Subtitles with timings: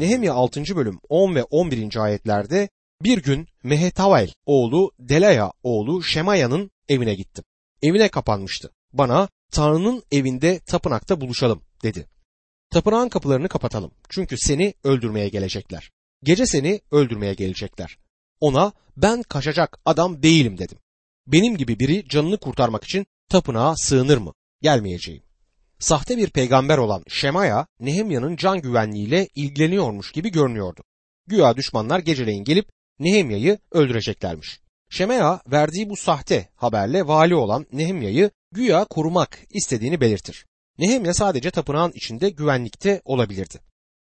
[0.00, 0.76] Nehemya 6.
[0.76, 1.96] bölüm 10 ve 11.
[1.96, 2.68] ayetlerde
[3.02, 7.44] bir gün Mehetavel oğlu Delaya oğlu Şemaya'nın evine gittim.
[7.82, 8.70] Evine kapanmıştı.
[8.92, 12.06] Bana Tanrı'nın evinde tapınakta buluşalım dedi.
[12.70, 15.90] Tapınağın kapılarını kapatalım çünkü seni öldürmeye gelecekler.
[16.22, 17.98] Gece seni öldürmeye gelecekler.
[18.40, 20.78] Ona ben kaçacak adam değilim dedim.
[21.26, 24.32] Benim gibi biri canını kurtarmak için tapınağa sığınır mı?
[24.62, 25.22] Gelmeyeceğim.
[25.80, 30.82] Sahte bir peygamber olan Şemaya, Nehemya'nın can güvenliğiyle ilgileniyormuş gibi görünüyordu.
[31.26, 34.60] Güya düşmanlar geceleyin gelip Nehemya'yı öldüreceklermiş.
[34.90, 40.46] Şemaya verdiği bu sahte haberle vali olan Nehemya'yı güya korumak istediğini belirtir.
[40.78, 43.58] Nehemya sadece tapınağın içinde güvenlikte olabilirdi.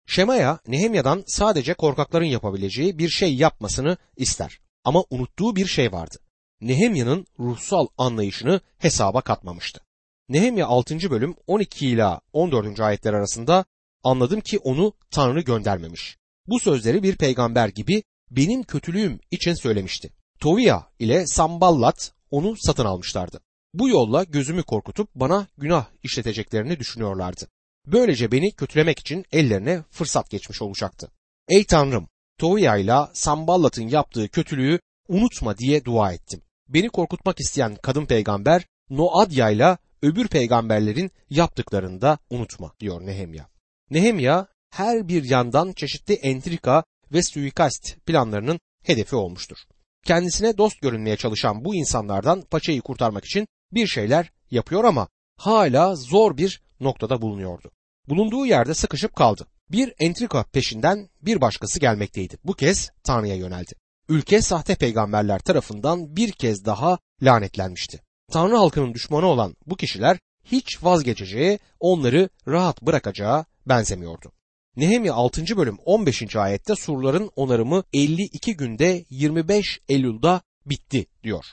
[0.06, 4.60] Şemaya Nehemya'dan sadece korkakların yapabileceği bir şey yapmasını ister.
[4.84, 6.16] Ama unuttuğu bir şey vardı.
[6.60, 9.85] Nehemya'nın ruhsal anlayışını hesaba katmamıştı.
[10.28, 11.10] Nehemya 6.
[11.10, 12.80] bölüm 12 ila 14.
[12.80, 13.64] ayetler arasında
[14.02, 16.16] anladım ki onu Tanrı göndermemiş.
[16.46, 20.10] Bu sözleri bir peygamber gibi benim kötülüğüm için söylemişti.
[20.40, 23.40] Tovia ile Samballat onu satın almışlardı.
[23.74, 27.48] Bu yolla gözümü korkutup bana günah işleteceklerini düşünüyorlardı.
[27.86, 31.10] Böylece beni kötülemek için ellerine fırsat geçmiş olacaktı.
[31.48, 32.08] Ey Tanrım,
[32.38, 36.42] Tovia ile Samballat'ın yaptığı kötülüğü unutma diye dua ettim.
[36.68, 43.48] Beni korkutmak isteyen kadın peygamber Noadya ile öbür peygamberlerin yaptıklarını da unutma diyor Nehemya.
[43.90, 49.56] Nehemya her bir yandan çeşitli entrika ve suikast planlarının hedefi olmuştur.
[50.04, 56.36] Kendisine dost görünmeye çalışan bu insanlardan paçayı kurtarmak için bir şeyler yapıyor ama hala zor
[56.36, 57.70] bir noktada bulunuyordu.
[58.08, 59.46] Bulunduğu yerde sıkışıp kaldı.
[59.70, 62.38] Bir entrika peşinden bir başkası gelmekteydi.
[62.44, 63.72] Bu kez Tanrı'ya yöneldi.
[64.08, 68.05] Ülke sahte peygamberler tarafından bir kez daha lanetlenmişti.
[68.32, 74.32] Tanrı halkının düşmanı olan bu kişiler hiç vazgeçeceği, onları rahat bırakacağı benzemiyordu.
[74.76, 75.56] Nehemya 6.
[75.56, 76.36] bölüm 15.
[76.36, 81.44] ayette surların onarımı 52 günde 25 Eylül'da bitti diyor.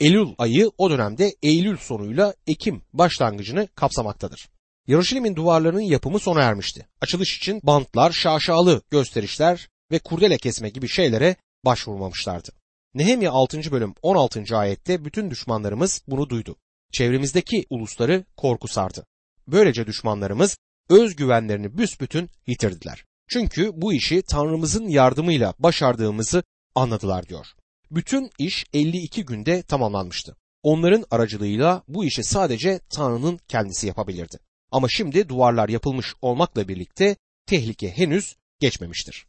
[0.00, 4.48] Eylül ayı o dönemde Eylül sonuyla Ekim başlangıcını kapsamaktadır.
[4.86, 6.86] Yarışilim'in duvarlarının yapımı sona ermişti.
[7.00, 12.57] Açılış için bantlar, şaşalı gösterişler ve kurdele kesme gibi şeylere başvurmamışlardı.
[12.94, 13.72] Nehemya 6.
[13.72, 14.56] bölüm 16.
[14.56, 16.56] ayette bütün düşmanlarımız bunu duydu.
[16.92, 19.06] Çevremizdeki ulusları korku sardı.
[19.46, 23.04] Böylece düşmanlarımız özgüvenlerini büsbütün yitirdiler.
[23.28, 26.42] Çünkü bu işi Tanrımızın yardımıyla başardığımızı
[26.74, 27.46] anladılar diyor.
[27.90, 30.36] Bütün iş 52 günde tamamlanmıştı.
[30.62, 34.38] Onların aracılığıyla bu işi sadece Tanrı'nın kendisi yapabilirdi.
[34.70, 37.16] Ama şimdi duvarlar yapılmış olmakla birlikte
[37.46, 39.26] tehlike henüz geçmemiştir.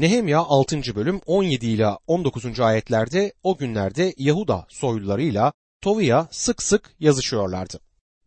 [0.00, 0.94] Nehemya 6.
[0.94, 2.60] bölüm 17 ile 19.
[2.60, 7.80] ayetlerde o günlerde Yahuda soylularıyla Tovia sık sık yazışıyorlardı.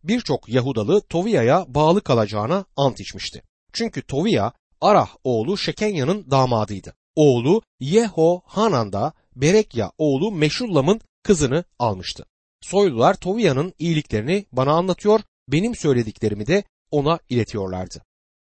[0.04, 3.42] Birçok Yahudalı Tovia'ya bağlı kalacağına ant içmişti.
[3.72, 6.94] Çünkü Tovia Arah oğlu Şekenya'nın damadıydı.
[7.16, 12.24] Oğlu Yeho Hanan da Berekya oğlu Meşullam'ın kızını almıştı.
[12.60, 18.02] Soylular Tovia'nın iyiliklerini bana anlatıyor, benim söylediklerimi de ona iletiyorlardı.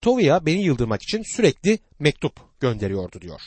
[0.03, 3.41] Tovia beni yıldırmak için sürekli mektup gönderiyordu diyor.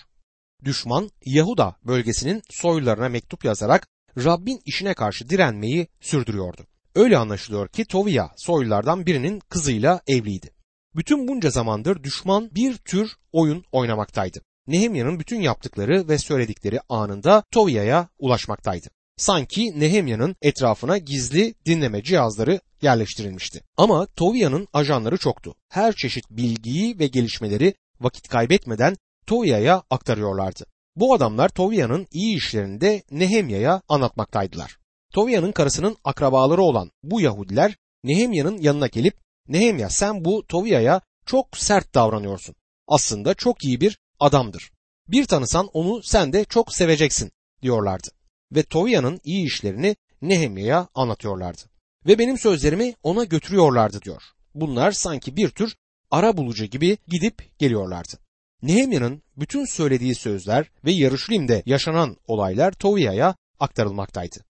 [0.63, 3.87] Düşman Yahuda bölgesinin soylularına mektup yazarak
[4.17, 6.67] Rabbin işine karşı direnmeyi sürdürüyordu.
[6.95, 10.49] Öyle anlaşılıyor ki Tovia soylulardan birinin kızıyla evliydi.
[10.95, 14.41] Bütün bunca zamandır düşman bir tür oyun oynamaktaydı.
[14.67, 18.87] Nehemya'nın bütün yaptıkları ve söyledikleri anında Tovia'ya ulaşmaktaydı.
[19.17, 23.63] Sanki Nehemya'nın etrafına gizli dinleme cihazları yerleştirilmişti.
[23.77, 25.55] Ama Tovia'nın ajanları çoktu.
[25.69, 28.95] Her çeşit bilgiyi ve gelişmeleri vakit kaybetmeden
[29.27, 30.65] Tovia'ya aktarıyorlardı.
[30.95, 34.77] Bu adamlar Tovia'nın iyi işlerini de Nehemya'ya anlatmaktaydılar.
[35.13, 41.95] Tovia'nın karısının akrabaları olan bu Yahudiler Nehemya'nın yanına gelip Nehemya sen bu Tovia'ya çok sert
[41.95, 42.55] davranıyorsun.
[42.87, 44.71] Aslında çok iyi bir adamdır.
[45.07, 47.31] Bir tanısan onu sen de çok seveceksin
[47.61, 48.07] diyorlardı.
[48.55, 51.61] Ve Tovia'nın iyi işlerini Nehemya'ya anlatıyorlardı.
[52.07, 54.23] Ve benim sözlerimi ona götürüyorlardı diyor.
[54.55, 55.75] Bunlar sanki bir tür
[56.11, 58.13] ara bulucu gibi gidip geliyorlardı.
[58.61, 64.45] Nehemya'nın bütün söylediği sözler ve Yarışlim'de yaşanan olaylar Tovia'ya aktarılmaktaydı.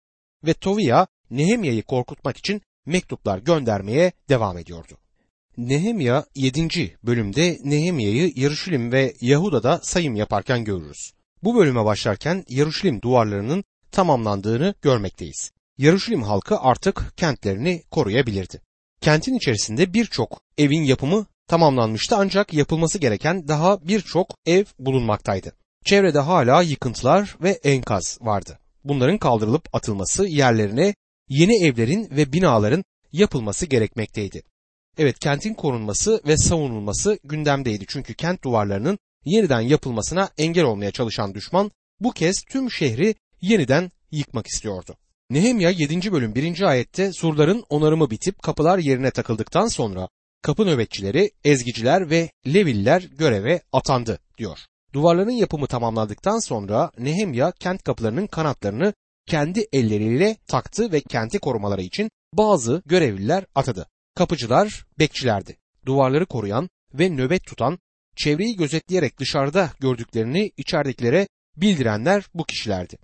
[0.46, 4.98] Ve Tovia Nehemya'yı korkutmak için mektuplar göndermeye devam ediyordu.
[5.58, 6.98] Nehemya 7.
[7.04, 11.14] bölümde Nehemya'yı Yarışilim ve Yahuda'da sayım yaparken görürüz.
[11.44, 15.52] Bu bölüme başlarken Yarışilim duvarlarının tamamlandığını görmekteyiz.
[15.78, 18.62] Yarışilim halkı artık kentlerini koruyabilirdi.
[19.02, 25.56] Kentin içerisinde birçok evin yapımı tamamlanmıştı ancak yapılması gereken daha birçok ev bulunmaktaydı.
[25.86, 28.60] Çevrede hala yıkıntılar ve enkaz vardı.
[28.84, 30.96] Bunların kaldırılıp atılması yerlerine
[31.30, 34.44] yeni evlerin ve binaların yapılması gerekmekteydi.
[34.98, 41.72] Evet kentin korunması ve savunulması gündemdeydi çünkü kent duvarlarının yeniden yapılmasına engel olmaya çalışan düşman
[42.00, 44.96] bu kez tüm şehri yeniden yıkmak istiyordu.
[45.30, 46.12] Nehemya 7.
[46.12, 46.62] bölüm 1.
[46.62, 50.10] ayette surların onarımı bitip kapılar yerine takıldıktan sonra
[50.42, 54.60] kapı nöbetçileri, ezgiciler ve Leviller göreve atandı diyor.
[54.94, 58.94] Duvarların yapımı tamamlandıktan sonra Nehemya kent kapılarının kanatlarını
[59.28, 63.88] kendi elleriyle taktı ve kenti korumaları için bazı görevliler atadı.
[64.16, 65.58] Kapıcılar bekçilerdi.
[65.86, 67.80] Duvarları koruyan ve nöbet tutan,
[68.16, 72.98] çevreyi gözetleyerek dışarıda gördüklerini içeridekilere bildirenler bu kişilerdi.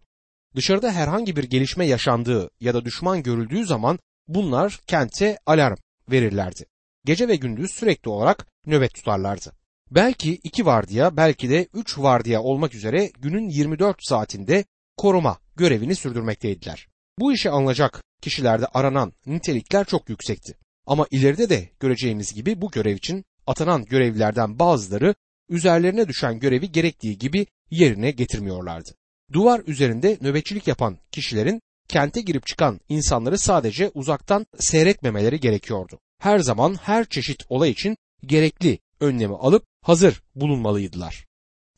[0.56, 5.76] Dışarıda herhangi bir gelişme yaşandığı ya da düşman görüldüğü zaman bunlar kente alarm
[6.12, 6.66] verirlerdi.
[7.06, 9.52] Gece ve gündüz sürekli olarak nöbet tutarlardı.
[9.92, 14.66] Belki iki vardiya belki de üç vardiya olmak üzere günün 24 saatinde
[14.98, 16.88] koruma görevini sürdürmekteydiler.
[17.20, 20.58] Bu işe alınacak kişilerde aranan nitelikler çok yüksekti.
[20.86, 25.16] Ama ileride de göreceğimiz gibi bu görev için atanan görevlilerden bazıları
[25.50, 28.99] üzerlerine düşen görevi gerektiği gibi yerine getirmiyorlardı.
[29.34, 36.00] Duvar üzerinde nöbetçilik yapan kişilerin kente girip çıkan insanları sadece uzaktan seyretmemeleri gerekiyordu.
[36.20, 41.26] Her zaman her çeşit olay için gerekli önlemi alıp hazır bulunmalıydılar.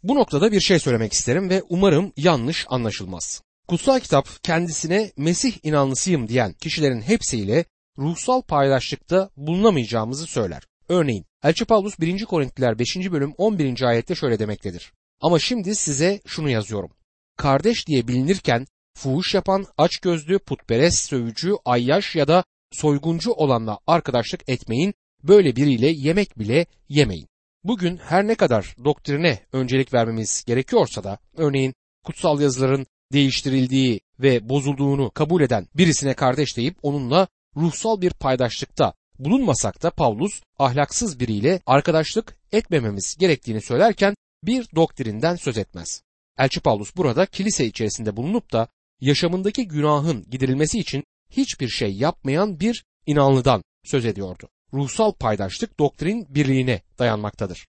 [0.04, 3.42] Bu noktada bir şey söylemek isterim ve umarım yanlış anlaşılmaz.
[3.68, 7.66] Kutsal kitap kendisine Mesih inanlısıyım diyen kişilerin hepsiyle
[7.98, 10.64] ruhsal paylaştıkta bulunamayacağımızı söyler.
[10.90, 12.26] Örneğin Elçi Paulus 1.
[12.26, 12.98] Korintliler 5.
[13.12, 13.82] bölüm 11.
[13.82, 14.94] ayette şöyle demektedir.
[15.22, 16.92] Ama şimdi size şunu yazıyorum.
[17.42, 18.66] Kardeş diye bilinirken
[18.98, 24.94] fuhuş yapan, açgözlü, putperest, sövücü, ayyaş ya da soyguncu olanla arkadaşlık etmeyin,
[25.24, 27.28] böyle biriyle yemek bile yemeyin.
[27.64, 31.74] Bugün her ne kadar doktrine öncelik vermemiz gerekiyorsa da örneğin
[32.06, 37.28] kutsal yazıların değiştirildiği ve bozulduğunu kabul eden birisine kardeş deyip onunla
[37.58, 45.58] ruhsal bir paydaşlıkta bulunmasak da Pavlus ahlaksız biriyle arkadaşlık etmememiz gerektiğini söylerken bir doktrinden söz
[45.58, 46.02] etmez.
[46.42, 48.68] Elçi Pavlus burada kilise içerisinde bulunup da
[49.02, 54.50] yaşamındaki günahın giderilmesi için hiçbir şey yapmayan bir inanlıdan söz ediyordu.
[54.74, 57.68] Ruhsal paydaşlık doktrin birliğine dayanmaktadır.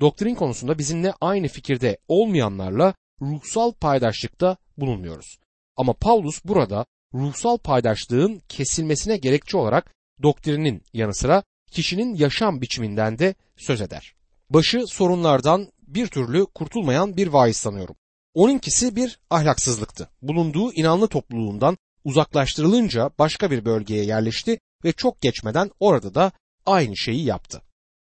[0.00, 5.38] Doktrin konusunda bizimle aynı fikirde olmayanlarla ruhsal paydaşlıkta bulunmuyoruz.
[5.76, 13.34] Ama Paulus burada ruhsal paydaşlığın kesilmesine gerekçe olarak doktrinin yanı sıra kişinin yaşam biçiminden de
[13.56, 14.14] söz eder.
[14.50, 17.96] Başı sorunlardan bir türlü kurtulmayan bir vaiz sanıyorum.
[18.34, 20.08] Onunkisi bir ahlaksızlıktı.
[20.22, 26.32] Bulunduğu inanlı topluluğundan uzaklaştırılınca başka bir bölgeye yerleşti ve çok geçmeden orada da
[26.66, 27.62] aynı şeyi yaptı.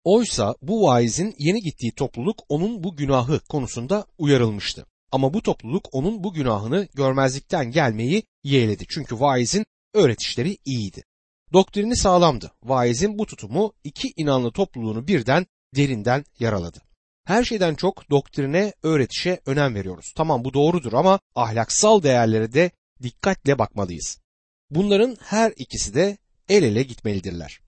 [0.04, 4.86] Oysa bu vaizin yeni gittiği topluluk onun bu günahı konusunda uyarılmıştı.
[5.12, 8.84] Ama bu topluluk onun bu günahını görmezlikten gelmeyi yeğledi.
[8.88, 11.04] Çünkü vaizin öğretişleri iyiydi.
[11.52, 12.52] Doktrini sağlamdı.
[12.62, 15.46] Vaizin bu tutumu iki inanlı topluluğunu birden
[15.76, 16.85] derinden yaraladı.
[17.26, 20.12] Her şeyden çok doktrine, öğretişe önem veriyoruz.
[20.16, 22.70] Tamam bu doğrudur ama ahlaksal değerlere de
[23.02, 24.18] dikkatle bakmalıyız.
[24.70, 26.18] Bunların her ikisi de
[26.48, 27.60] el ele gitmelidirler.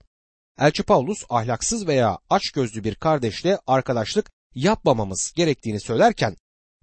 [0.59, 6.35] Elçi Paulus ahlaksız veya açgözlü bir kardeşle arkadaşlık yapmamamız gerektiğini söylerken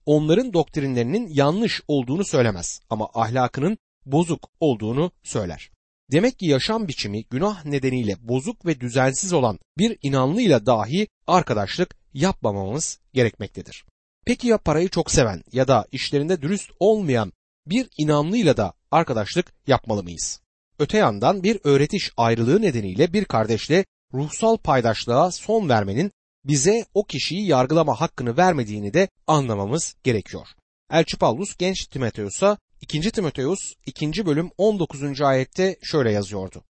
[0.06, 5.70] onların doktrinlerinin yanlış olduğunu söylemez ama ahlakının bozuk olduğunu söyler.
[6.12, 12.98] Demek ki yaşam biçimi günah nedeniyle bozuk ve düzensiz olan bir inanlıyla dahi arkadaşlık yapmamamız
[13.12, 13.84] gerekmektedir.
[14.26, 17.32] Peki ya parayı çok seven ya da işlerinde dürüst olmayan
[17.66, 20.40] bir inanlıyla da arkadaşlık yapmalı mıyız?
[20.78, 26.12] Öte yandan bir öğretiş ayrılığı nedeniyle bir kardeşle ruhsal paydaşlığa son vermenin
[26.44, 30.48] bize o kişiyi yargılama hakkını vermediğini de anlamamız gerekiyor.
[30.90, 33.10] Elçi Paulus genç Timoteus'a 2.
[33.10, 34.26] Timoteus 2.
[34.26, 35.20] bölüm 19.
[35.20, 36.64] ayette şöyle yazıyordu.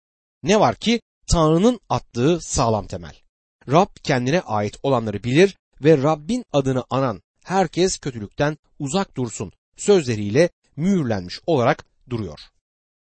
[0.44, 3.25] Ne var ki Tanrı'nın attığı sağlam temel.
[3.72, 11.40] Rab kendine ait olanları bilir ve Rabbin adını anan herkes kötülükten uzak dursun sözleriyle mühürlenmiş
[11.48, 12.40] olarak duruyor.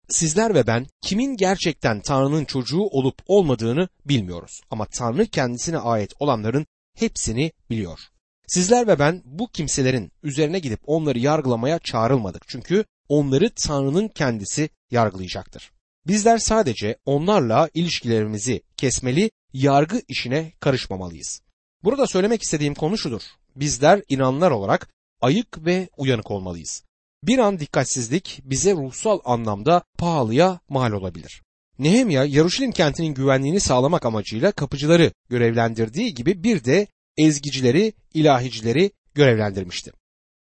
[0.09, 6.65] Sizler ve ben kimin gerçekten Tanrı'nın çocuğu olup olmadığını bilmiyoruz ama Tanrı kendisine ait olanların
[6.95, 7.99] hepsini biliyor.
[8.47, 15.71] Sizler ve ben bu kimselerin üzerine gidip onları yargılamaya çağrılmadık çünkü onları Tanrı'nın kendisi yargılayacaktır.
[16.07, 21.41] Bizler sadece onlarla ilişkilerimizi kesmeli, yargı işine karışmamalıyız.
[21.83, 23.21] Burada söylemek istediğim konu şudur.
[23.55, 24.89] Bizler inanlar olarak
[25.21, 26.83] ayık ve uyanık olmalıyız.
[27.23, 31.41] Bir an dikkatsizlik bize ruhsal anlamda pahalıya mal olabilir.
[31.79, 36.87] Nehemya, Yaruşilim kentinin güvenliğini sağlamak amacıyla kapıcıları görevlendirdiği gibi bir de
[37.17, 39.91] ezgicileri, ilahicileri görevlendirmişti.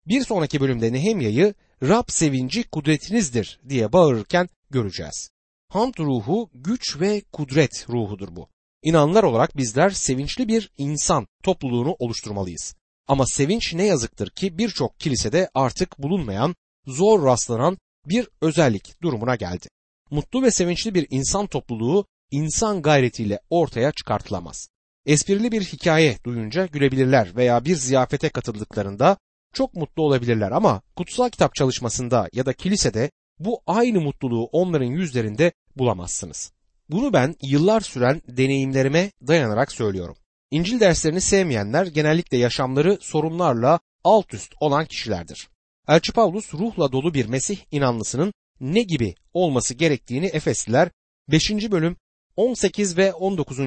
[0.07, 5.29] Bir sonraki bölümde Nehemya'yı Rab sevinci kudretinizdir diye bağırırken göreceğiz.
[5.69, 8.49] Hamd ruhu güç ve kudret ruhudur bu.
[8.83, 12.75] İnanlar olarak bizler sevinçli bir insan topluluğunu oluşturmalıyız.
[13.07, 16.55] Ama sevinç ne yazıktır ki birçok kilisede artık bulunmayan,
[16.87, 19.67] zor rastlanan bir özellik durumuna geldi.
[20.11, 24.69] Mutlu ve sevinçli bir insan topluluğu insan gayretiyle ortaya çıkartılamaz.
[25.05, 29.17] Esprili bir hikaye duyunca gülebilirler veya bir ziyafete katıldıklarında
[29.53, 35.51] çok mutlu olabilirler ama kutsal kitap çalışmasında ya da kilisede bu aynı mutluluğu onların yüzlerinde
[35.75, 36.51] bulamazsınız.
[36.89, 40.15] Bunu ben yıllar süren deneyimlerime dayanarak söylüyorum.
[40.51, 45.49] İncil derslerini sevmeyenler genellikle yaşamları sorunlarla alt üst olan kişilerdir.
[45.87, 50.89] Elçi Paulus ruhla dolu bir Mesih inanlısının ne gibi olması gerektiğini Efesliler
[51.31, 51.51] 5.
[51.51, 51.97] bölüm
[52.35, 53.59] 18 ve 19.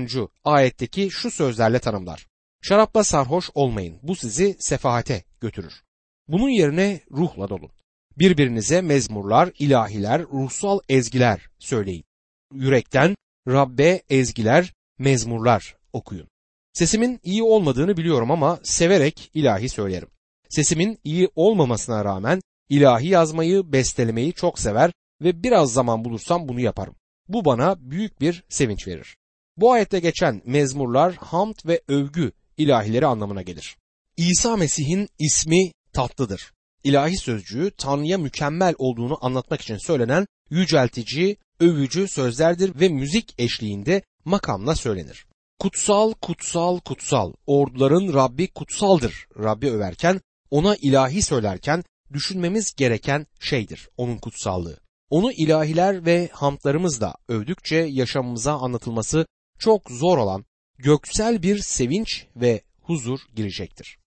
[0.44, 2.26] ayetteki şu sözlerle tanımlar.
[2.62, 3.98] Şarapla sarhoş olmayın.
[4.02, 5.82] Bu sizi sefahate götürür.
[6.28, 7.70] Bunun yerine ruhla dolun.
[8.18, 12.04] Birbirinize mezmurlar, ilahiler, ruhsal ezgiler söyleyin.
[12.54, 13.16] Yürekten
[13.48, 16.28] Rabbe ezgiler, mezmurlar okuyun.
[16.72, 20.08] Sesimin iyi olmadığını biliyorum ama severek ilahi söylerim.
[20.48, 24.92] Sesimin iyi olmamasına rağmen ilahi yazmayı, bestelemeyi çok sever
[25.22, 26.94] ve biraz zaman bulursam bunu yaparım.
[27.28, 29.16] Bu bana büyük bir sevinç verir.
[29.56, 33.76] Bu ayette geçen mezmurlar hamd ve övgü ilahileri anlamına gelir.
[34.16, 36.52] İsa Mesih'in ismi tatlıdır.
[36.84, 44.74] İlahi sözcüğü Tanrı'ya mükemmel olduğunu anlatmak için söylenen yüceltici, övücü sözlerdir ve müzik eşliğinde makamla
[44.74, 45.26] söylenir.
[45.58, 49.26] Kutsal, kutsal, kutsal, orduların Rabbi kutsaldır.
[49.38, 54.80] Rabbi överken, ona ilahi söylerken düşünmemiz gereken şeydir onun kutsallığı.
[55.10, 59.26] Onu ilahiler ve hamdlarımızla övdükçe yaşamımıza anlatılması
[59.58, 60.44] çok zor olan
[60.78, 63.98] göksel bir sevinç ve huzur girecektir.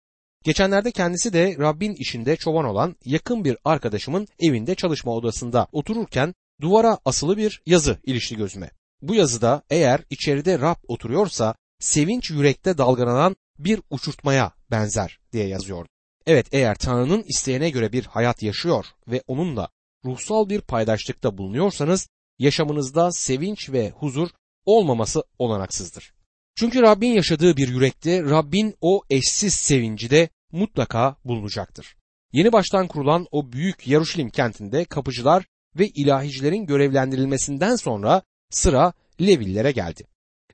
[0.44, 7.00] Geçenlerde kendisi de Rabbin işinde çoban olan yakın bir arkadaşımın evinde çalışma odasında otururken duvara
[7.06, 8.72] asılı bir yazı ilişti gözüme.
[9.02, 15.90] Bu yazıda eğer içeride Rab oturuyorsa sevinç yürekte dalgalanan bir uçurtmaya benzer diye yazıyordu.
[16.26, 19.70] Evet eğer Tanrı'nın isteğine göre bir hayat yaşıyor ve onunla
[20.06, 22.08] ruhsal bir paydaşlıkta bulunuyorsanız
[22.40, 24.30] yaşamınızda sevinç ve huzur
[24.66, 26.14] olmaması olanaksızdır.
[26.56, 31.96] Çünkü Rabbin yaşadığı bir yürekte Rabbin o eşsiz sevinci de mutlaka bulunacaktır.
[32.34, 35.46] Yeni baştan kurulan o büyük Yaruşilim kentinde kapıcılar
[35.80, 40.04] ve ilahicilerin görevlendirilmesinden sonra sıra Levillere geldi.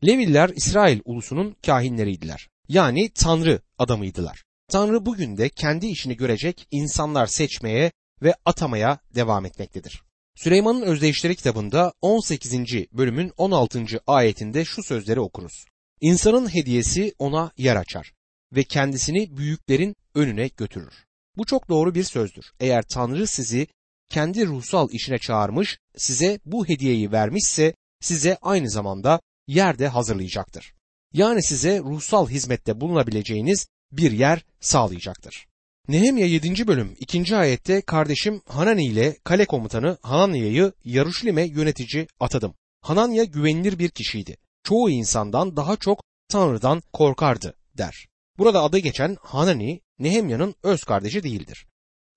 [0.05, 2.49] Leviller İsrail ulusunun kahinleriydiler.
[2.69, 4.43] Yani Tanrı adamıydılar.
[4.71, 10.03] Tanrı bugün de kendi işini görecek insanlar seçmeye ve atamaya devam etmektedir.
[10.35, 12.53] Süleyman'ın Özdeyişleri kitabında 18.
[12.91, 13.85] bölümün 16.
[14.07, 15.65] ayetinde şu sözleri okuruz.
[16.01, 18.13] İnsanın hediyesi ona yer açar
[18.55, 20.93] ve kendisini büyüklerin önüne götürür.
[21.37, 22.45] Bu çok doğru bir sözdür.
[22.59, 23.67] Eğer Tanrı sizi
[24.11, 30.73] kendi ruhsal işine çağırmış, size bu hediyeyi vermişse size aynı zamanda yerde hazırlayacaktır.
[31.13, 35.47] Yani size ruhsal hizmette bulunabileceğiniz bir yer sağlayacaktır.
[35.87, 36.67] Nehemya 7.
[36.67, 37.35] bölüm 2.
[37.35, 42.53] ayette kardeşim Hanani ile kale komutanı Hananya'yı Yaruşilim'e yönetici atadım.
[42.81, 44.37] Hananya güvenilir bir kişiydi.
[44.63, 48.07] Çoğu insandan daha çok Tanrı'dan korkardı der.
[48.37, 51.65] Burada adı geçen Hanani Nehemya'nın öz kardeşi değildir.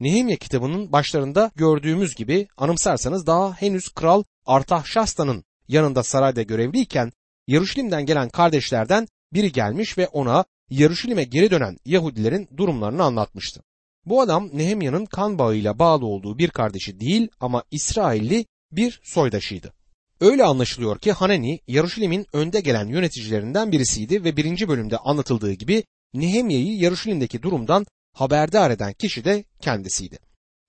[0.04, 7.12] Nehemya kitabının başlarında gördüğümüz gibi anımsarsanız daha henüz kral Artahşasta'nın yanında sarayda görevliyken
[7.46, 13.62] Yaruşilim'den gelen kardeşlerden biri gelmiş ve ona Yaruşilim'e geri dönen Yahudilerin durumlarını anlatmıştı.
[14.06, 19.72] Bu adam Nehemya'nın kan bağıyla bağlı olduğu bir kardeşi değil ama İsrailli bir soydaşıydı.
[20.20, 25.84] Öyle anlaşılıyor ki Hanani Yaruşilim'in önde gelen yöneticilerinden birisiydi ve birinci bölümde anlatıldığı gibi
[26.14, 30.18] Nehemya'yı Yaruşilim'deki durumdan haberdar eden kişi de kendisiydi.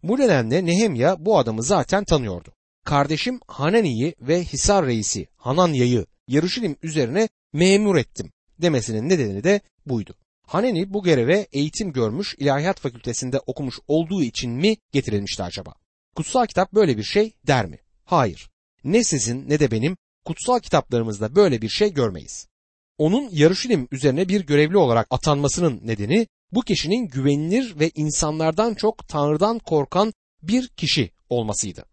[0.03, 2.53] Bu nedenle Nehemya bu adamı zaten tanıyordu.
[2.85, 10.15] Kardeşim Hanani'yi ve Hisar reisi Hananya'yı Yaruşilim üzerine memur ettim demesinin nedeni de buydu.
[10.47, 15.73] Haneni bu göreve eğitim görmüş ilahiyat fakültesinde okumuş olduğu için mi getirilmişti acaba?
[16.15, 17.79] Kutsal kitap böyle bir şey der mi?
[18.03, 18.49] Hayır.
[18.83, 22.47] Ne sizin ne de benim kutsal kitaplarımızda böyle bir şey görmeyiz.
[22.97, 29.59] Onun Yarışilim üzerine bir görevli olarak atanmasının nedeni bu kişinin güvenilir ve insanlardan çok Tanrı'dan
[29.59, 31.85] korkan bir kişi olmasıydı.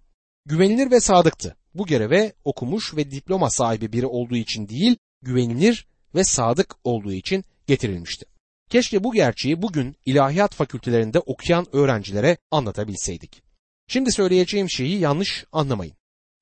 [0.47, 1.57] Güvenilir ve sadıktı.
[1.75, 7.45] Bu göreve okumuş ve diploma sahibi biri olduğu için değil, güvenilir ve sadık olduğu için
[7.67, 8.27] getirilmişti.
[8.71, 13.43] Keşke bu gerçeği bugün ilahiyat fakültelerinde okuyan öğrencilere anlatabilseydik.
[13.89, 15.95] Şimdi söyleyeceğim şeyi yanlış anlamayın.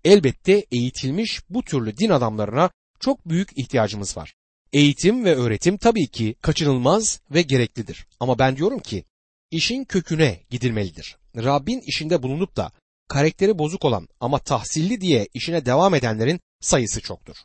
[0.04, 4.34] Elbette eğitilmiş bu türlü din adamlarına çok büyük ihtiyacımız var.
[4.72, 8.06] Eğitim ve öğretim tabii ki kaçınılmaz ve gereklidir.
[8.20, 9.04] Ama ben diyorum ki
[9.50, 11.16] işin köküne gidilmelidir.
[11.36, 12.72] Rabbin işinde bulunup da
[13.08, 17.36] karakteri bozuk olan ama tahsilli diye işine devam edenlerin sayısı çoktur.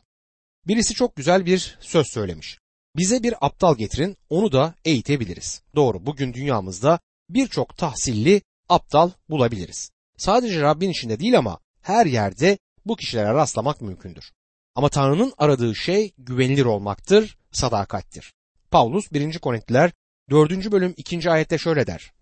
[0.66, 2.58] Birisi çok güzel bir söz söylemiş.
[2.96, 5.62] Bize bir aptal getirin onu da eğitebiliriz.
[5.74, 6.98] Doğru bugün dünyamızda
[7.30, 9.90] birçok tahsilli aptal bulabiliriz.
[10.18, 14.32] Sadece Rabbin içinde değil ama her yerde bu kişilere rastlamak mümkündür.
[14.76, 18.34] Ama Tanrı'nın aradığı şey güvenilir olmaktır, sadakattir.
[18.70, 19.38] Paulus 1.
[19.38, 19.92] Korintiler
[20.30, 20.72] 4.
[20.72, 21.30] bölüm 2.
[21.30, 22.12] ayette şöyle der.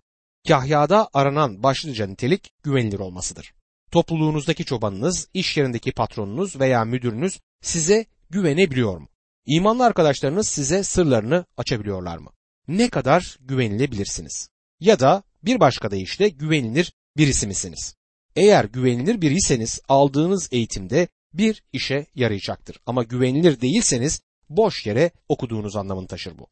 [0.48, 3.54] Kahyada aranan başlıca nitelik güvenilir olmasıdır.
[3.90, 9.08] Topluluğunuzdaki çobanınız, iş yerindeki patronunuz veya müdürünüz size güvenebiliyor mu?
[9.46, 12.30] İmanlı arkadaşlarınız size sırlarını açabiliyorlar mı?
[12.68, 14.48] Ne kadar güvenilebilirsiniz?
[14.80, 17.94] Ya da bir başka deyişle güvenilir birisi misiniz?
[18.36, 22.76] Eğer güvenilir biriyseniz aldığınız eğitimde bir işe yarayacaktır.
[22.86, 26.46] Ama güvenilir değilseniz boş yere okuduğunuz anlamını taşır bu.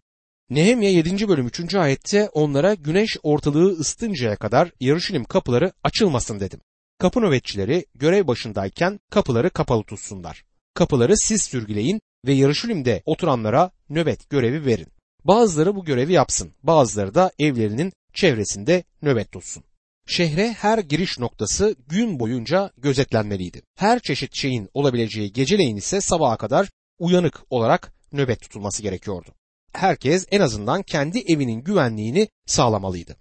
[0.50, 1.28] Nehemya 7.
[1.28, 1.74] bölüm 3.
[1.74, 6.60] ayette onlara güneş ortalığı ısıtıncaya kadar Yarışilim kapıları açılmasın dedim.
[6.98, 10.44] Kapı nöbetçileri görev başındayken kapıları kapalı tutsunlar.
[10.74, 14.88] Kapıları siz sürgüleyin ve Yarışilim'de oturanlara nöbet görevi verin.
[15.24, 19.64] Bazıları bu görevi yapsın, bazıları da evlerinin çevresinde nöbet tutsun.
[20.06, 23.62] Şehre her giriş noktası gün boyunca gözetlenmeliydi.
[23.76, 29.34] Her çeşit şeyin olabileceği geceleyin ise sabaha kadar uyanık olarak nöbet tutulması gerekiyordu.
[29.72, 33.16] Herkes en azından kendi evinin güvenliğini sağlamalıydı.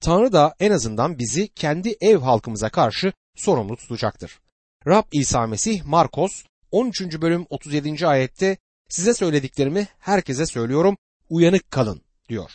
[0.00, 4.40] Tanrı da en azından bizi kendi ev halkımıza karşı sorumlu tutacaktır.
[4.86, 7.00] Rab İsa Mesih Markos 13.
[7.20, 8.06] bölüm 37.
[8.06, 8.56] ayette
[8.88, 10.96] size söylediklerimi herkese söylüyorum
[11.28, 12.50] uyanık kalın diyor.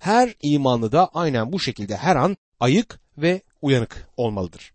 [0.00, 4.72] Her imanlı da aynen bu şekilde her an ayık ve uyanık olmalıdır.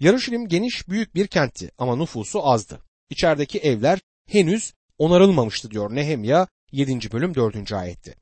[0.00, 2.82] Yarışilim geniş büyük bir kentti ama nüfusu azdı.
[3.10, 7.12] İçerideki evler henüz onarılmamıştı diyor Nehemya 7.
[7.12, 7.72] bölüm 4.
[7.72, 8.14] ayette.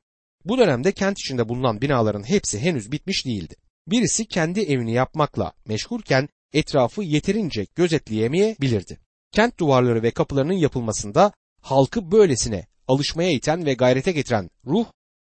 [0.45, 3.55] Bu dönemde kent içinde bulunan binaların hepsi henüz bitmiş değildi.
[3.87, 8.99] Birisi kendi evini yapmakla meşgulken etrafı yeterince gözetleyemeyebilirdi.
[9.31, 11.31] Kent duvarları ve kapılarının yapılmasında
[11.61, 14.85] halkı böylesine alışmaya iten ve gayrete getiren ruh,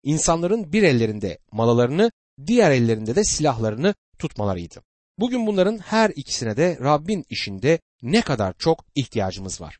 [0.04, 2.12] insanların bir ellerinde malalarını,
[2.48, 4.82] diğer ellerinde de silahlarını tutmalarıydı.
[5.18, 9.80] Bugün bunların her ikisine de Rabbin işinde ne kadar çok ihtiyacımız var.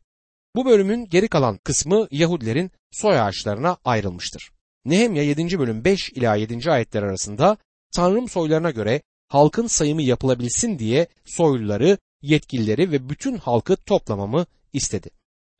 [0.56, 4.50] Bu bölümün geri kalan kısmı Yahudilerin soy ağaçlarına ayrılmıştır.
[4.84, 5.58] Nehemya 7.
[5.58, 6.70] bölüm 5 ila 7.
[6.70, 7.56] ayetler arasında
[7.94, 15.10] Tanrım soylarına göre halkın sayımı yapılabilsin diye soyluları, yetkilileri ve bütün halkı toplamamı istedi.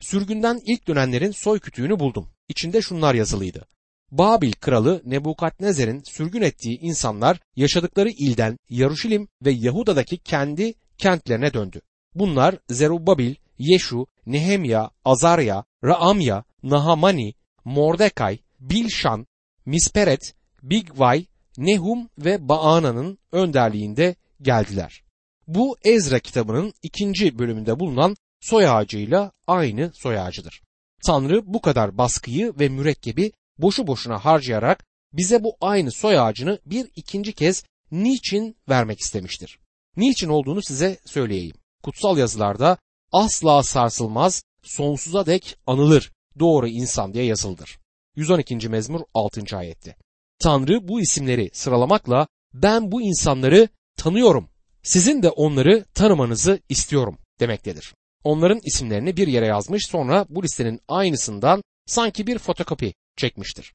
[0.01, 2.29] Sürgünden ilk dönenlerin soy kütüğünü buldum.
[2.49, 3.67] İçinde şunlar yazılıydı.
[4.11, 11.81] Babil kralı Nebukadnezer'in sürgün ettiği insanlar yaşadıkları ilden Yaruşilim ve Yahuda'daki kendi kentlerine döndü.
[12.15, 17.33] Bunlar Zerubbabil, Yeşu, Nehemya, Azarya, Raamya, Nahamani,
[17.65, 19.27] Mordekay, Bilşan,
[19.65, 21.25] Misperet, Bigvay,
[21.57, 25.03] Nehum ve Baana'nın önderliğinde geldiler.
[25.47, 30.61] Bu Ezra kitabının ikinci bölümünde bulunan soy ağacıyla aynı soy ağacıdır.
[31.05, 36.91] Tanrı bu kadar baskıyı ve mürekkebi boşu boşuna harcayarak bize bu aynı soy ağacını bir
[36.95, 39.59] ikinci kez niçin vermek istemiştir?
[39.97, 41.55] Niçin olduğunu size söyleyeyim.
[41.83, 42.77] Kutsal yazılarda
[43.11, 47.79] asla sarsılmaz, sonsuza dek anılır doğru insan diye yazıldır.
[48.15, 48.69] 112.
[48.69, 49.57] mezmur 6.
[49.57, 49.95] ayette.
[50.39, 54.49] Tanrı bu isimleri sıralamakla ben bu insanları tanıyorum.
[54.83, 57.93] Sizin de onları tanımanızı istiyorum demektedir.
[58.23, 63.73] Onların isimlerini bir yere yazmış sonra bu listenin aynısından sanki bir fotokopi çekmiştir.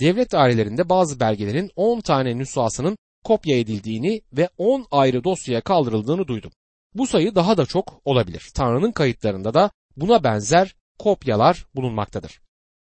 [0.00, 6.52] Devlet dairelerinde bazı belgelerin 10 tane nüshasının kopya edildiğini ve 10 ayrı dosyaya kaldırıldığını duydum.
[6.94, 8.50] Bu sayı daha da çok olabilir.
[8.54, 12.40] Tanrı'nın kayıtlarında da buna benzer kopyalar bulunmaktadır.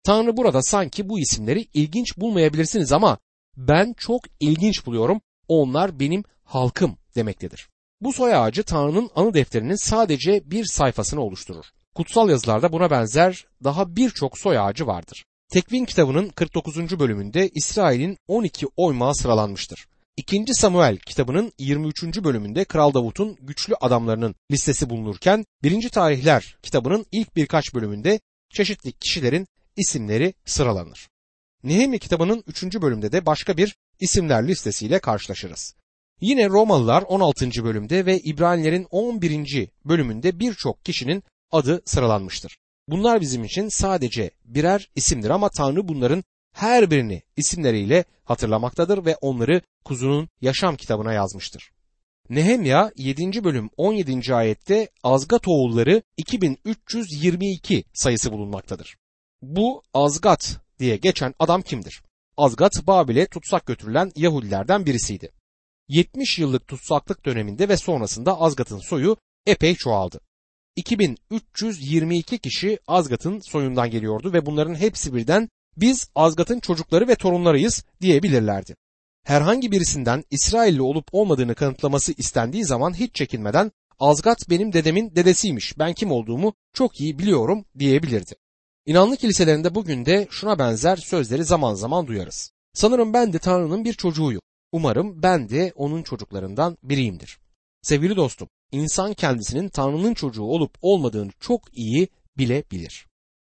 [0.03, 3.17] Tanrı burada sanki bu isimleri ilginç bulmayabilirsiniz ama
[3.57, 5.21] ben çok ilginç buluyorum.
[5.47, 7.69] Onlar benim halkım demektedir.
[8.01, 11.65] Bu soy ağacı Tanrı'nın anı defterinin sadece bir sayfasını oluşturur.
[11.95, 15.25] Kutsal yazılarda buna benzer daha birçok soy ağacı vardır.
[15.49, 16.99] Tekvin kitabının 49.
[16.99, 19.87] bölümünde İsrail'in 12 oymağı sıralanmıştır.
[20.17, 20.45] 2.
[20.53, 22.03] Samuel kitabının 23.
[22.03, 25.89] bölümünde Kral Davut'un güçlü adamlarının listesi bulunurken 1.
[25.89, 28.19] Tarihler kitabının ilk birkaç bölümünde
[28.53, 31.09] çeşitli kişilerin isimleri sıralanır.
[31.63, 32.63] Nehemya kitabının 3.
[32.63, 35.75] bölümde de başka bir isimler listesiyle karşılaşırız.
[36.21, 37.49] Yine Romalılar 16.
[37.63, 39.69] bölümde ve İbranilerin 11.
[39.85, 42.57] bölümünde birçok kişinin adı sıralanmıştır.
[42.87, 49.61] Bunlar bizim için sadece birer isimdir ama Tanrı bunların her birini isimleriyle hatırlamaktadır ve onları
[49.85, 51.71] kuzunun yaşam kitabına yazmıştır.
[52.29, 53.43] Nehemya 7.
[53.43, 54.35] bölüm 17.
[54.35, 58.97] ayette Azgat oğulları 2322 sayısı bulunmaktadır.
[59.41, 62.01] Bu Azgat diye geçen adam kimdir?
[62.37, 65.31] Azgat Babil'e tutsak götürülen Yahudilerden birisiydi.
[65.87, 70.19] 70 yıllık tutsaklık döneminde ve sonrasında Azgat'ın soyu epey çoğaldı.
[70.75, 78.75] 2322 kişi Azgat'ın soyundan geliyordu ve bunların hepsi birden Biz Azgat'ın çocukları ve torunlarıyız diyebilirlerdi.
[79.23, 85.93] Herhangi birisinden İsrailli olup olmadığını kanıtlaması istendiği zaman hiç çekinmeden Azgat benim dedemin dedesiymiş ben
[85.93, 88.35] kim olduğumu çok iyi biliyorum diyebilirdi.
[88.85, 92.51] İnanlı kiliselerinde bugün de şuna benzer sözleri zaman zaman duyarız.
[92.73, 94.41] Sanırım ben de Tanrı'nın bir çocuğuyum.
[94.71, 97.39] Umarım ben de onun çocuklarından biriyimdir.
[97.85, 103.07] Sevgili dostum, insan kendisinin Tanrı'nın çocuğu olup olmadığını çok iyi bilebilir.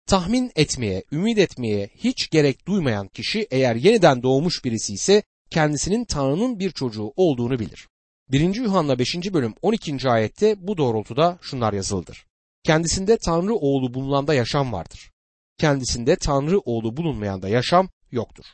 [0.07, 6.59] Tahmin etmeye, ümit etmeye hiç gerek duymayan kişi eğer yeniden doğmuş birisi ise kendisinin Tanrı'nın
[6.59, 7.89] bir çocuğu olduğunu bilir.
[8.29, 8.55] 1.
[8.55, 9.15] Yuhanna 5.
[9.33, 10.11] bölüm 12.
[10.11, 12.27] ayette bu doğrultuda şunlar yazılıdır.
[12.65, 15.11] Kendisinde Tanrı oğlu bulunanda yaşam vardır.
[15.59, 18.45] Kendisinde Tanrı oğlu bulunmayanda yaşam yoktur.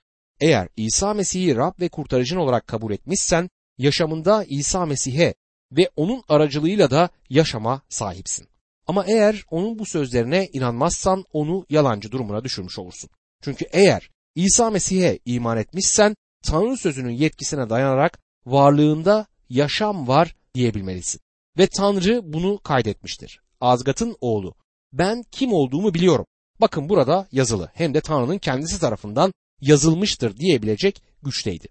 [0.41, 5.35] Eğer İsa Mesih'i Rab ve kurtarıcın olarak kabul etmişsen yaşamında İsa Mesih'e
[5.73, 8.49] ve onun aracılığıyla da yaşama sahipsin.
[8.87, 13.11] Ama eğer onun bu sözlerine inanmazsan onu yalancı durumuna düşürmüş olursun.
[13.43, 21.21] Çünkü eğer İsa Mesih'e iman etmişsen Tanrı sözünün yetkisine dayanarak varlığında yaşam var diyebilmelisin.
[21.59, 23.41] Ve Tanrı bunu kaydetmiştir.
[23.61, 24.55] Azgat'ın oğlu.
[24.93, 26.27] Ben kim olduğumu biliyorum.
[26.61, 31.69] Bakın burada yazılı hem de Tanrı'nın kendisi tarafından yazılmıştır diyebilecek güçteydi.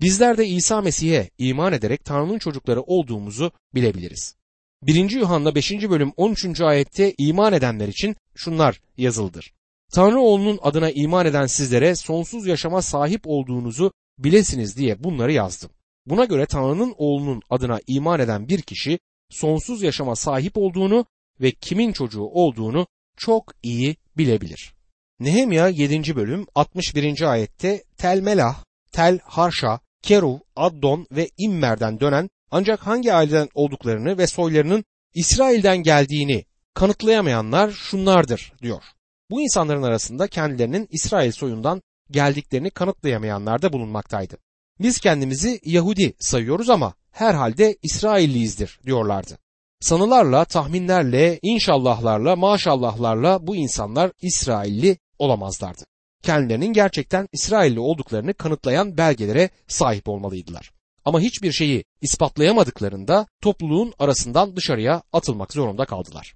[0.00, 4.36] Bizler de İsa Mesih'e iman ederek Tanrı'nın çocukları olduğumuzu bilebiliriz.
[4.82, 5.10] 1.
[5.10, 5.72] Yuhanna 5.
[5.72, 6.60] bölüm 13.
[6.60, 9.52] ayette iman edenler için şunlar yazıldır.
[9.92, 15.70] Tanrı oğlunun adına iman eden sizlere sonsuz yaşama sahip olduğunuzu bilesiniz diye bunları yazdım.
[16.06, 18.98] Buna göre Tanrı'nın oğlunun adına iman eden bir kişi
[19.30, 21.06] sonsuz yaşama sahip olduğunu
[21.40, 24.74] ve kimin çocuğu olduğunu çok iyi bilebilir.
[25.20, 26.16] Nehemya 7.
[26.16, 27.22] bölüm 61.
[27.22, 34.26] ayette Tel Melah, Tel Harşa, Keruv, Addon ve İmmer'den dönen ancak hangi aileden olduklarını ve
[34.26, 38.82] soylarının İsrail'den geldiğini kanıtlayamayanlar şunlardır diyor.
[39.30, 44.36] Bu insanların arasında kendilerinin İsrail soyundan geldiklerini kanıtlayamayanlar da bulunmaktaydı.
[44.80, 49.38] Biz kendimizi Yahudi sayıyoruz ama herhalde İsrailliyizdir diyorlardı.
[49.80, 55.84] Sanılarla, tahminlerle, inşallahlarla, maşallahlarla bu insanlar İsrailli olamazlardı.
[56.24, 60.70] Kendilerinin gerçekten İsrailli olduklarını kanıtlayan belgelere sahip olmalıydılar.
[61.04, 66.34] Ama hiçbir şeyi ispatlayamadıklarında topluluğun arasından dışarıya atılmak zorunda kaldılar.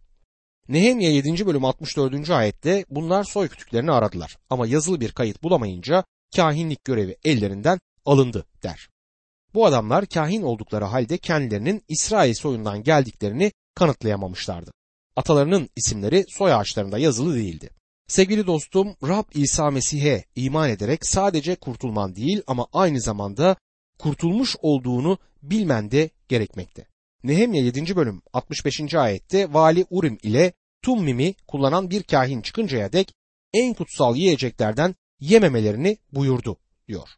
[0.68, 1.46] Nehemya 7.
[1.46, 2.31] bölüm 64.
[2.31, 6.05] ayette bunlar soy kütüklerini aradılar ama yazılı bir kayıt bulamayınca
[6.37, 8.88] kahinlik görevi ellerinden alındı der.
[9.55, 14.70] Bu adamlar kahin oldukları halde kendilerinin İsrail soyundan geldiklerini kanıtlayamamışlardı.
[15.16, 17.78] Atalarının isimleri soy ağaçlarında yazılı değildi.
[18.09, 23.57] Sevgili dostum Rab İsa Mesih'e iman ederek sadece kurtulman değil ama aynı zamanda
[23.99, 26.87] kurtulmuş olduğunu bilmen de gerekmekte.
[27.25, 27.97] Nehemya 7.
[27.97, 28.94] bölüm 65.
[28.94, 33.12] ayette vali Urim ile Tummim'i kullanan bir kahin çıkıncaya dek
[33.53, 36.57] en kutsal yiyeceklerden yememelerini buyurdu
[36.88, 37.09] diyor.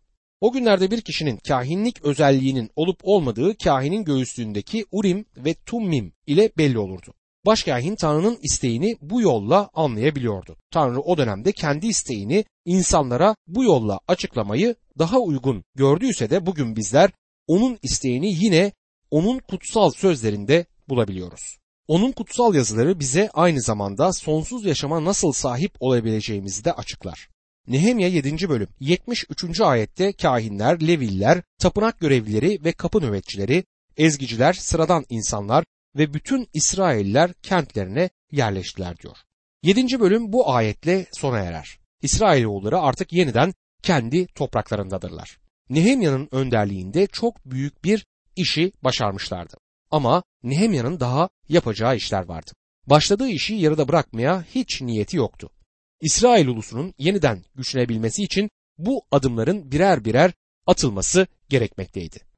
[0.41, 6.79] O günlerde bir kişinin kahinlik özelliğinin olup olmadığı kahinin göğüslüğündeki Urim ve Tummim ile belli
[6.79, 7.15] olurdu.
[7.47, 10.57] Başkahin Tanrı'nın isteğini bu yolla anlayabiliyordu.
[10.71, 17.11] Tanrı o dönemde kendi isteğini insanlara bu yolla açıklamayı daha uygun gördüyse de bugün bizler
[17.47, 18.73] onun isteğini yine
[19.11, 21.59] onun kutsal sözlerinde bulabiliyoruz.
[21.89, 27.29] Onun kutsal yazıları bize aynı zamanda sonsuz yaşama nasıl sahip olabileceğimizi de açıklar.
[27.67, 28.49] Nehemya 7.
[28.49, 29.61] bölüm 73.
[29.61, 33.65] ayette kahinler, leviller, tapınak görevlileri ve kapı nöbetçileri,
[33.97, 35.65] ezgiciler, sıradan insanlar
[35.97, 39.17] ve bütün İsrailler kentlerine yerleştiler diyor.
[39.63, 40.01] 7.
[40.01, 41.79] bölüm bu ayetle sona erer.
[42.03, 45.39] İsrailoğulları artık yeniden kendi topraklarındadırlar.
[45.71, 49.57] Nehemya'nın önderliğinde çok büyük bir işi başarmışlardı.
[49.91, 52.51] Ama Nehemya'nın daha yapacağı işler vardı.
[52.87, 55.51] Başladığı işi yarıda bırakmaya hiç niyeti yoktu.
[56.01, 60.33] İsrail ulusunun yeniden güçlenebilmesi için bu adımların birer birer
[60.67, 62.30] atılması gerekmekteydi.